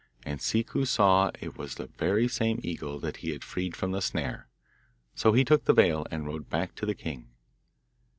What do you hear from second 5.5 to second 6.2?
the veil